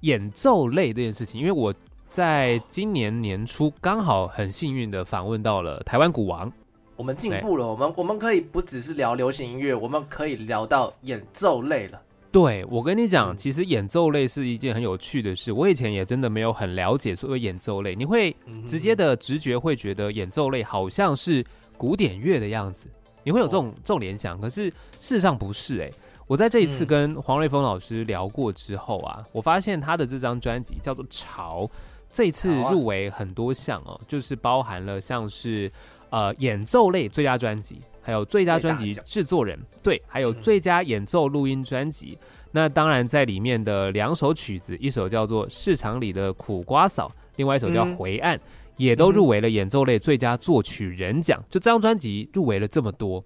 [0.00, 1.74] 演奏类这件事情，因为我
[2.08, 6.50] 在今年年初刚好很幸运的访问到了台湾鼓王。
[6.98, 12.02] 我们进步了，我们我们可以不只是聊流行音乐，我们可以聊到演奏类了。
[12.32, 15.52] 对我跟你讲，其实演奏类是一件很有趣的事。
[15.52, 18.34] 我以前也真的没有很了解所谓演奏类，你会
[18.66, 21.44] 直接的直觉会觉得演奏类好像是
[21.76, 22.88] 古典乐的样子，
[23.22, 24.38] 你会有这种这种联想。
[24.40, 25.90] 可是事实上不是哎，
[26.26, 31.62] 我在这一次跟黄瑞峰老师聊过之后啊，我发现他的这张专辑叫做《潮》，
[32.10, 35.70] 这一次入围很多项哦，就是包含了像是。
[36.10, 42.18] 呃，演奏类最佳专辑，还有最佳专辑制作人，对，还有最佳演奏录音专辑。
[42.50, 48.38] 那当然，在里面的两首曲子，一首叫做《市场里的苦瓜嫂》，另外一首叫《回岸》，
[48.78, 51.38] 也都入围了演奏类最佳作曲人奖。
[51.50, 53.22] 就这张专辑入围了这么多，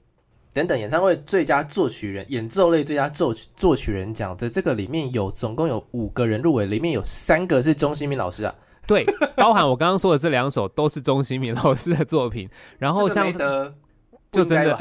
[0.52, 8.52] 等等，演唱会最佳作曲人、演奏类最佳作曲作曲人奖的这个里面有总共有五个人入围，里面有三个是钟新民老师啊。
[8.86, 9.04] 对，
[9.36, 12.48] 包含我刚刚说的这两首都是钟兴民老师的作品。
[12.78, 13.32] 然后像
[14.32, 14.78] 就真的，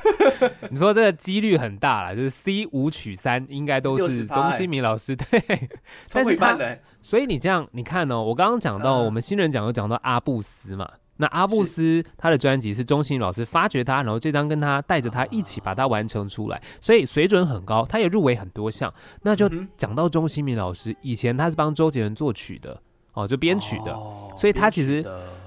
[0.70, 5.68] 你说这个几率很大了，就是 C 五曲三应该都是钟兴民老师对，
[6.10, 6.58] 但是他
[7.02, 10.90] 所以你这样你看哦，我刚刚讲到我们新人奖有讲到阿布斯嘛。
[11.20, 18.92] 那阿布斯他的专辑是钟欣老师发掘他，然后这张跟他带着他一起把它完成出来，所以水准很高，他也入围很多项。
[19.22, 22.80] 那就讲到钟欣明老师，以前他是帮周杰伦作曲的
[23.18, 23.92] 哦，就编曲的，
[24.36, 25.04] 所以他其实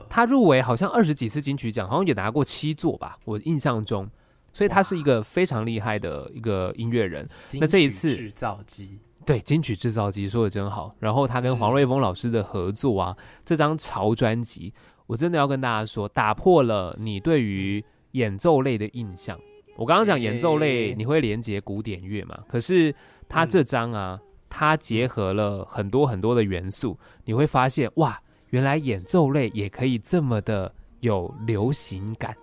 [0.09, 4.09] 他入围好像二十几次金曲奖，好像也拿过七座吧，我印象中，
[4.51, 7.27] 所以他是一个非常厉害的一个音乐人。
[7.53, 14.73] 那这一次制造机对金曲制造机说的真好，然后他跟黄瑞峰老师的合作啊，这张潮专辑。
[15.07, 19.37] 我真的要跟大家说，打破了你对于演奏类的印象。
[19.75, 22.37] 我刚刚讲演奏类，你会连接古典乐嘛？
[22.47, 22.93] 可是
[23.27, 24.19] 他这张啊，
[24.51, 32.35] 它结合了很多很多的元素，你会发现哇，原来演奏类也可以这么的有流行感。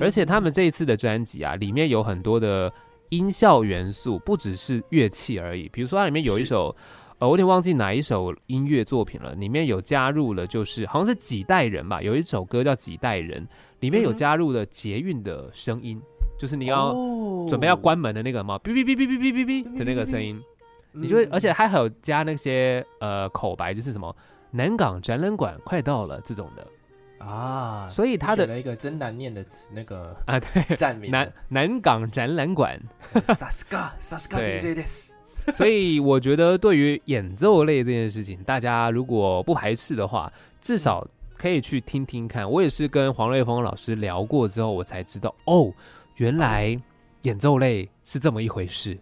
[0.00, 2.72] 而且他们这一次的专辑啊，里面有很多的
[3.10, 5.68] 音效元素，不只是乐器而已。
[5.68, 6.74] 比如说它里面有一首。
[7.20, 13.44] 呃，我有点忘记哪一首音乐作品了，里面有加入了，就是好像是几代人吧，有一首歌叫几代人，
[13.80, 16.00] 里面有加入了捷运的声音，
[16.38, 16.94] 就是你要
[17.48, 20.40] 准备要关门的那个嘛，哔哔哔哔哔哔哔哔的那个声音，
[21.00, 24.14] 你就会，而且还有加那些呃口白，就是什么
[24.50, 26.66] 南港展览馆快到了这种的
[27.24, 32.80] 啊，所以他的一个真难念的词，那个啊对，站名南南港展览馆，
[33.36, 35.10] 萨斯卡萨斯卡 DJ です。
[35.54, 40.30] 所以我觉得，对于演奏类这件事情，大家如果不排斥的话，
[40.60, 41.06] 至少
[41.38, 42.48] 可以去听听看。
[42.50, 45.72] 我也是跟黄瑞峰老师聊过之后，我才知道哦，
[46.16, 46.78] 原来
[47.22, 48.98] 演奏类是这么一回事。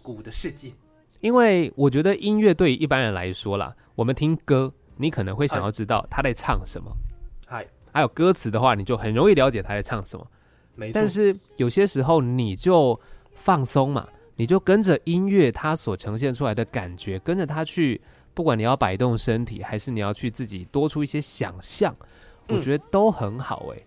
[0.00, 0.72] 鼓的世界，
[1.20, 6.90] 因为我觉得音乐对于一般人来说啦，我们听歌，你可能会想要知道他在唱什么。
[7.46, 10.26] 嗨，还有歌词的话，你就很容易了解他在唱什么。
[10.74, 10.92] 没错。
[10.94, 12.98] 但是有些时候，你就
[13.34, 14.06] 放松嘛。
[14.36, 18.00] 你就跟着音乐，它所呈现出来的感觉，跟着它去，
[18.32, 21.94] 不管你要摆动身体，还是你要去自己多出一些想象，
[22.48, 23.82] 我觉得都很好哎。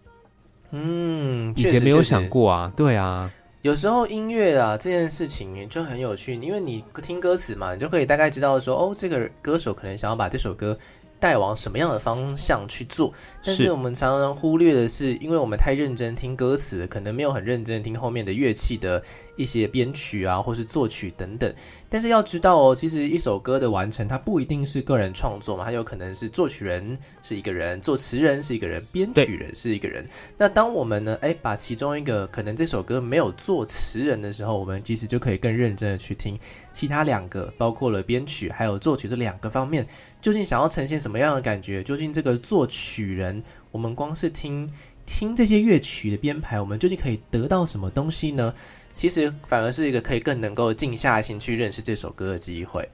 [0.69, 3.32] 嗯，以前没有想过啊，对啊。
[3.63, 10.78] 有时候音乐啊这件事情就很有趣，因为你听歌词嘛，你就可以大概知道说，哦，这个歌手可能想要把这首歌。
[11.24, 13.14] 带往什么样的方向去做？
[13.46, 19.02] 但是我们常常忽略的是，因为我们太认真听歌词，可能没有很认真听后面的乐器的
[19.38, 21.54] 一些编曲啊，或是作曲等等。
[21.90, 30.06] 但是要知道哦，其实一首歌的完成，它不一定是个人创作嘛，它有可能是作曲人是一个人，作词人是一个人，编曲人是一个人。
[30.38, 36.38] 那当我们呢，哎，把其中一个可能这首歌没有作词人的时候，我们其实就可以更认真的去听
[36.74, 39.88] 其他两个，包括了编曲还有作曲这两个方面。
[40.24, 41.84] 究竟想要呈现什么样的感觉？
[41.84, 44.68] 究竟这个作曲人，我们光是听
[45.06, 48.54] 听这些乐曲的编排，我们究竟可以得到什么东西呢？
[48.94, 52.88] 其实反而是一个可以更能够静下心去认识这首歌的机会。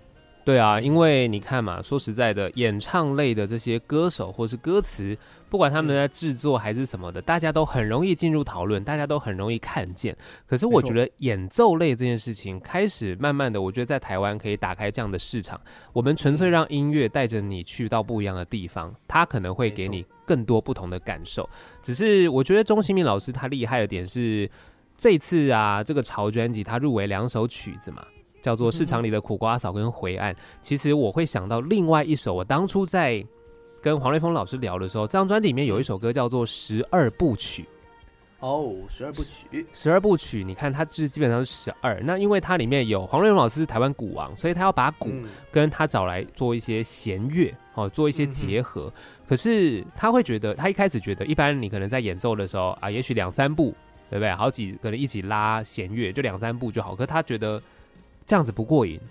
[0.45, 5.15] 对啊，因为你看嘛，说实在的，演唱类的这些歌手或是歌词，
[5.47, 10.15] 不管他们在制作还是什么的，大家都很容易进入讨论，大家都很容易看见。
[10.47, 15.60] 可是我觉得演奏类这件事情开始慢慢的，我觉得在台湾可以打开这样的市场。
[15.93, 21.47] 我们纯粹让音乐带着你去到不一样的地方，它可能会给你更多不同的感受。
[21.84, 24.49] 只是我觉得钟兴民老师他厉害的点是，
[24.97, 28.04] 这次啊这个潮专辑他入围两首曲子嘛。
[28.41, 32.34] 叫做市场里的苦瓜嫂跟回岸，其实我会想到另外一首。
[32.34, 33.25] 我当初在
[33.82, 37.63] 跟黄瑞峰老师聊的时候，这张专辑里面有一首歌叫做《十二部曲》。
[38.41, 41.99] 哦，十二部曲，十二部曲，你看它是基本上是十二。
[42.02, 45.12] 那因为它里面有黄瑞峰老师是台湾鼓王，所以他要把鼓
[45.52, 48.89] 跟他找来做一些弦乐，哦，做一些结合。
[49.28, 53.75] 可是他会觉得，他一开始觉得，一般你可能在演奏的时候啊，也许两三步，
[54.10, 54.34] 对不对？
[54.34, 56.95] 好几可能一起拉弦乐，就两三步就好。
[56.95, 57.62] 可他觉得。
[58.30, 59.02] 这样子不过瘾，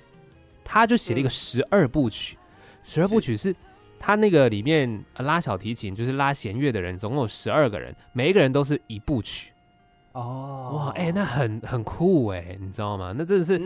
[0.63, 2.39] 他就写了一个十二部曲。
[2.85, 3.53] 十二部曲是
[3.99, 9.51] 他那个里面拉小提琴，就是拉弦乐的人，总共有十二个人，每一个人都是一部曲。
[10.13, 13.13] 哦，哇，哎，那很很酷哎，你知道吗？
[13.19, 13.61] 那真的是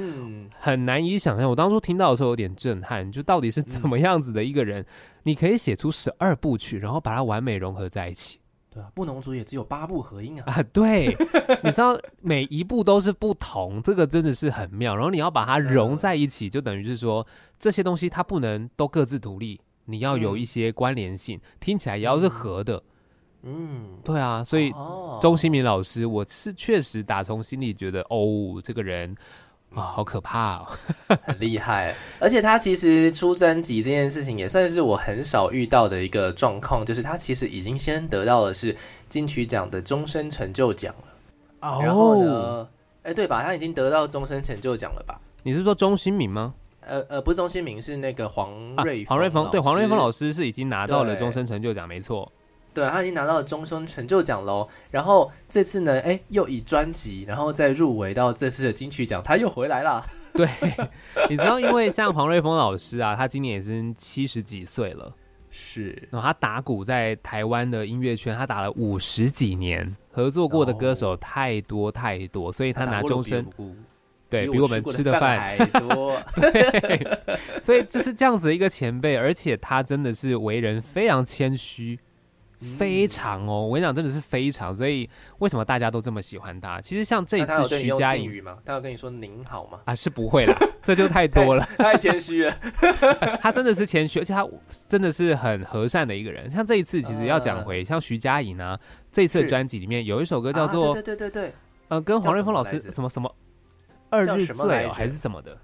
[0.58, 1.50] 很难以想象。
[1.50, 4.82] 我当初听到的时候有点震撼，就到底是怎么样子的一个人，
[5.24, 8.38] 你可以写出十二部曲，然后把它完美融合在一起。
[8.72, 10.44] 对啊，布农族也只有八部合音啊！
[10.46, 11.14] 啊，对，
[11.62, 14.94] 你知道每一步都是不同，这个真的是很妙。
[14.96, 17.26] 然后你要把它融在一起，就等于是说
[17.58, 22.82] 这些东西它不能都各自独立，你要有一些关联性，听起来也要是合的。
[23.42, 24.72] 嗯，对啊，所以
[25.20, 29.14] 钟新民老师，我是确实打从心里觉得，哦，这个人
[29.74, 30.66] 啊，好可怕哦，
[31.24, 31.94] 很厉害。
[32.20, 38.76] 而且他其实出专辑这件事情也算是我很少遇到的一个状况，就是他其实已经先得到的是
[39.08, 41.68] 金曲奖的终身成就奖了。
[41.68, 42.68] 哦然后呢，
[43.04, 43.42] 哎，对吧？
[43.42, 45.20] 他已经得到终身成就奖了吧？
[45.42, 46.54] 你是说钟新民吗？
[46.84, 52.30] 呃呃，不是钟新明，是那个黄啊瑞、黄瑞峰，对，黄瑞峰老师是已经拿到了终身成就奖，没错。
[52.74, 54.68] 对，他已经拿到了终身成就奖喽。
[54.90, 60.04] 然后这次呢，哎，又以专辑，然后再入围到这次的金曲奖，他又回来了。
[60.32, 60.48] 对，
[61.28, 65.14] 你知道，因为像黄瑞峰老师啊，他今年已经七十几岁了，
[65.50, 73.46] 是，然后他打鼓在台湾的音乐圈，他打了五十几年，合作过的歌手太多太多，所以他拿终身，
[74.30, 76.18] 对比我们吃的饭还多。
[76.40, 77.20] 对，
[77.60, 82.00] 所以就是这样子的一个前辈，而且他真的是为人非常谦虚，
[82.62, 85.08] 非常哦，我跟你讲，真的是非常，所以
[85.38, 86.80] 为什么大家都这么喜欢他？
[86.80, 88.56] 其实像这一次徐佳莹吗？
[88.64, 89.80] 他有跟你说您好吗？
[89.84, 91.64] 啊，是不会啦， 这就太多了。
[91.76, 92.56] 太谦虚了。
[93.42, 94.48] 他真的是谦虚，而且他
[94.86, 96.50] 真的是很和善的一个人。
[96.50, 98.78] 像这一次，其实要讲呃回，像徐佳莹啊，
[99.10, 101.54] 这一次专辑里面有一首歌叫做啊、对对对对对，
[101.88, 103.34] 呃，跟黄瑞峰老师什么什么什么
[104.10, 105.58] 二叫日醉哦，什么来还是什么的。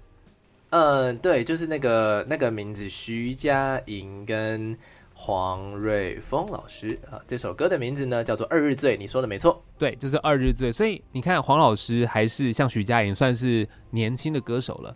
[0.71, 4.77] 嗯，对，就是那个那个名字，徐佳莹跟
[5.21, 9.61] 黄瑞峰老师啊，这首歌的名字呢叫做《二日醉》，你说的没错。
[9.77, 10.71] 对，就是二日醉。
[10.71, 14.95] 所以你看，黄老师还是像徐佳莹，算是年轻的歌手了，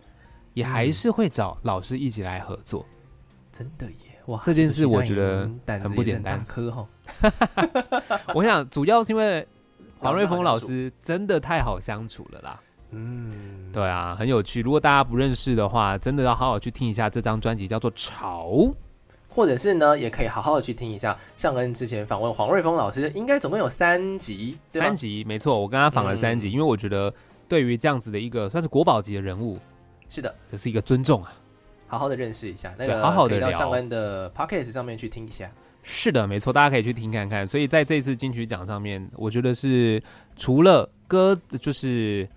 [0.54, 2.86] 也还嗯是会找老师一起来合作。
[3.52, 6.88] 真的耶，哇，这件事我觉得很不简单科哈。
[8.34, 9.46] 我想，主要是因为
[10.00, 12.62] 黄瑞峰老师真的太好相处了啦。
[12.92, 14.62] 嗯，对啊，很有趣。
[14.62, 18.48] 如果大家不认识的话，真的要好好去听一下这张专辑，叫做《潮》。
[19.34, 27.14] 或者是呢，也可以好好的去听一下上恩之前访问黄瑞峰老师，应该总共有三集，三集，没错，我跟他访了三集，嗯因为我觉得
[27.48, 29.58] 对于这样子的一个算是国宝级的人物，
[30.10, 31.34] 是的，这是一个尊重啊。
[31.88, 35.52] 好好的认识一下，那对个好好地聊可以到上恩的 podcast 上面去听一下。
[35.84, 37.48] 是的，没错，大家可以去听看看。
[37.48, 40.02] 所以在这次金曲奖上面，我觉得是
[40.36, 42.28] 除了歌就是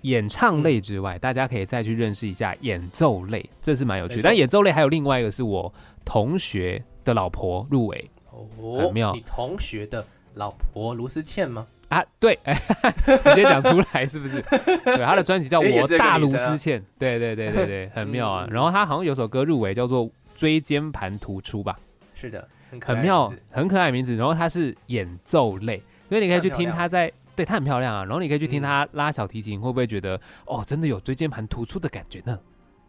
[0.00, 4.22] 演唱类之外，大家可以再去认识一下演奏类，这是蛮有趣的。
[4.22, 5.72] 但演奏类还有另外一个是我
[6.04, 11.66] 同学的老婆入围哦，很妙你同学的老婆卢思倩吗？
[11.88, 12.54] 啊，对，哎，
[13.22, 14.42] 直接讲出来是不是？
[14.84, 18.46] 对，他的专辑叫 《我大卢思倩》，对对对对对， 很妙啊。
[18.48, 21.78] 嗯然后他好像有首歌入围叫做《椎间盘突出》吧，
[22.14, 24.16] 是的，很可爱很妙，很可爱的名字。
[24.16, 28.02] 然后他是演奏类，所以你可以去听他在，对他很漂亮啊。
[28.04, 32.36] 然后你可以去听嗯他拉小提琴，会不会觉得哦，真的有椎间盘突出的感觉呢？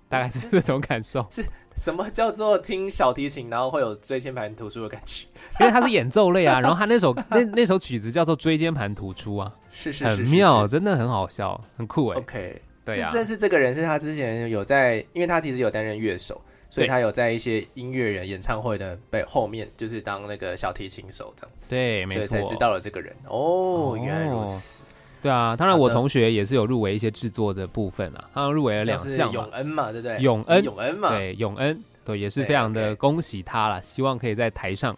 [0.07, 1.43] 大概是这种感受，是
[1.75, 5.25] 什么叫做听小提琴，然后会有椎间盘突出的感觉？
[5.59, 6.59] 因为他是演奏类啊。
[6.59, 12.17] 然后他那首那那首曲子叫做《椎间盘突出》啊，是是是很是妙，真的很好笑，很酷哎。
[12.17, 16.39] OK，对呀、是正是这个人是他之前有在，因为他其实有担任乐手，
[16.69, 23.15] 所以他有在一些音乐人演唱会的背后面，就是当那个小提琴手这样子，对，没错所以才，知道了这个人。
[23.27, 24.83] 哦，哦原来如此。
[25.25, 30.19] 对啊，当然我同学也是有入围一些制作的部分啊，他们入围了两项嘛，永恩嘛，对不对？
[30.19, 34.95] 永恩永恩嘛，对，永恩，对，也是非常的恭喜他啦，希望可以在台上，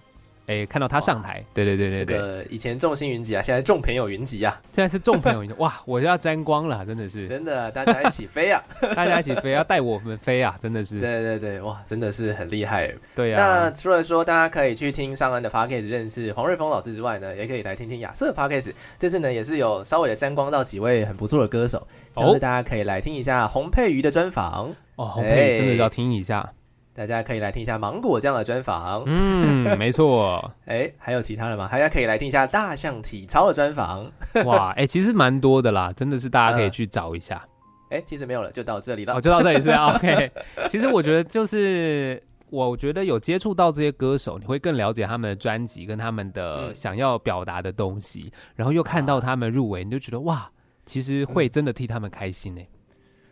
[0.47, 8.63] 哎，看到他上台，对对对对这对，个以前众星云集啊，现在众朋友云集啊， 现在是众朋友云集，哇，我要沾光了，真的是，真的大家一起飞啊！
[8.95, 12.93] 大家一起飞，要带我们飞啊，真的是， 对对对，哇，真的是很厉害。
[13.13, 18.71] 对啊那啊，除了说大家可以去听上恩的 podcast 认识黄瑞峰老师之外呢，也可以来听听亚瑟的 podcast。
[18.97, 21.85] 这次呢也是有稍微的沾光到几位很不错的歌手，
[22.15, 22.33] 像哦。
[22.33, 25.75] 是大家可以来听一下洪佩瑜的专访，哦，洪佩真的哎。
[25.75, 26.49] 要听一下，
[26.97, 31.69] 大家可以来听一下芒果这样的专访，嗯，没错， 哎、还有其他的吗？
[31.71, 34.11] 大家可以来听一下大象体操的专访，
[34.45, 37.45] 哇，哎，其实蛮多的啦，真的是大家可以嗯去找一下。
[37.91, 39.13] 哎、其实没有了，就到这里了。
[39.13, 40.31] 哦，就到这里是 OK。
[40.67, 42.19] 其实我觉得就是，
[42.49, 50.49] 我觉得有接触到这些歌手，你会更了解他们的专辑跟他们的嗯想要表达的东西，然后又看到啊他们入围，你就觉得哇，
[50.83, 52.61] 其实会真的替他们开心呢。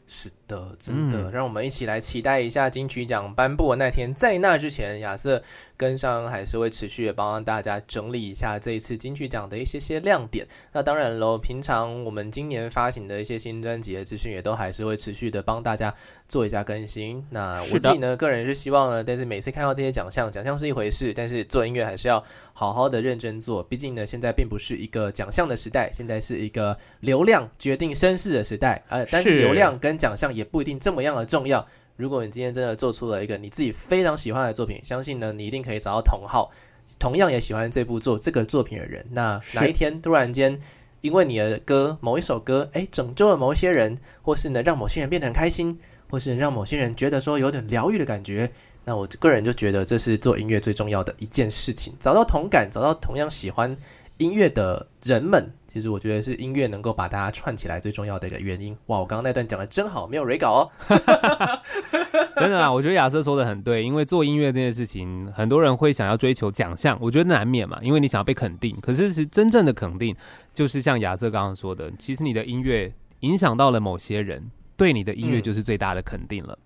[0.07, 4.13] 是的，真的，嗯让我们一起来期待一下金曲奖颁布的那天。
[4.13, 5.41] 在那之前，亚瑟
[5.75, 10.47] 跟上还是会持续的帮大家整理一下这一次金曲奖的一些些亮点。
[10.73, 15.93] 那当然喽，平常我们今年发行的一些新专辑的资讯，也都还是会持续的帮大家
[16.29, 17.25] 做一下更新。
[17.31, 23.63] 那我自己呢，个人是希望呢，但是每次看到这些奖项，奖项是一回事，但是做音乐还是要好好的认真做。
[23.63, 28.83] 毕竟呢，现在并不是一个奖项的时代，现在是一个流量决定声势的时代。
[28.87, 31.65] 呃，但是是流量跟奖项也不一定这么样的重要。
[31.97, 36.51] 如果你今天真的做出了一个你自己非常喜欢的作品，相信呢，你一定可以找到同好，
[36.99, 39.05] 同样也喜欢这部作这个作品的人。
[39.11, 40.59] 那哪一天突然间
[41.01, 45.79] 因为你的歌某一首歌，哎，拯救了某一些人，或是呢让某些人变得很开心，
[46.09, 48.51] 或是让某些人觉得说有点疗愈的感觉。
[48.83, 53.75] 那我个人就觉得这是做音乐最重要的一件事情，找到同感，找到同样喜欢
[54.17, 55.49] 音乐的人们。
[55.75, 58.71] 其实我觉得是音乐能够把大家串起来最重要的一个原因。
[58.85, 60.71] 哇，我刚刚那段讲的真好，没有 re 稿哦。
[62.39, 68.73] 真的啊，我觉得亚瑟说的很对，因为做音乐这件事情，很多人会想要追求奖项，我觉得难免嘛，因为你想要被肯定。
[68.81, 70.15] 可是是真正的肯定，
[70.53, 76.57] 就是像亚瑟刚刚说的，其实你的音乐影响到了某些人，对你的音乐就是最大的肯定了。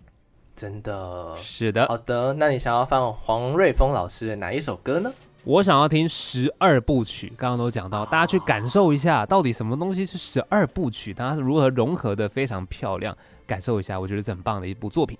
[0.56, 1.88] 真的是的。
[1.88, 5.12] 好的，那你想要放黄瑞峰老师的哪一首歌呢？
[5.50, 15.18] 我想要听十二部曲，刚刚都讲到，大家去感受一下，到底什么东西是十二部曲，它是如何融合的非常漂亮，感受一下，我觉得是很棒的一部作品。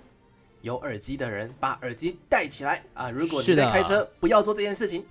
[0.62, 3.10] 有耳机的人把耳机戴起来啊！
[3.10, 5.04] 如果你在开车，不要做这件事情。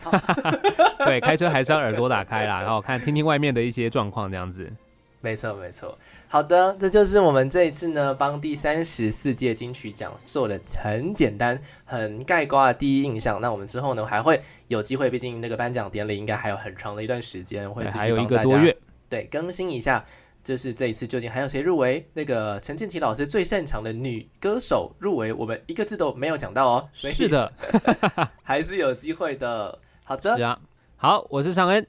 [1.04, 4.72] 对，开车还是要耳朵打开啦，然后看听听外面的一些状况，这样子。
[5.20, 5.98] 没错，没错。
[6.28, 13.40] 好的，这就是我们这一次呢，帮第三十四届金曲奖做的很简单、很概括的第一印象。
[13.40, 18.76] 那我们之后呢，还会有机会，毕竟那个颁奖典礼应该还有很长的一段时间，会还有一个多月，
[19.08, 20.04] 对，更新一下。
[20.44, 22.06] 就是这一次究竟还有谁入围？
[22.14, 26.88] 那个陈建奇老师最擅长的女歌手入围，我们一个字都没有讲到哦。
[26.94, 27.52] 是的，
[28.42, 29.78] 还是有机会的。
[30.04, 30.58] 好的，是啊。
[30.96, 31.86] 好，我是尚恩。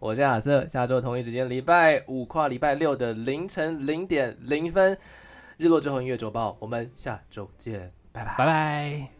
[0.00, 4.96] 我是亚瑟，下周同一时间，礼拜五跨礼拜六的凌晨零点零分，
[5.56, 9.17] 日落之后音乐周报，我们下周见，拜拜，拜拜。